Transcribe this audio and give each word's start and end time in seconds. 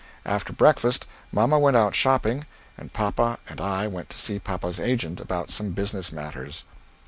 After 0.25 0.51
breakfast 0.51 1.05
mamma 1.31 1.59
went 1.59 1.77
out 1.77 1.93
shopping 1.93 2.47
and 2.75 2.91
papa 2.91 3.37
and 3.47 3.61
I 3.61 3.85
went 3.85 4.09
to 4.09 4.17
see 4.17 4.39
papa's 4.39 4.79
agent 4.79 5.19
about 5.19 5.51
some 5.51 5.73
business 5.73 6.11
matters. 6.11 6.63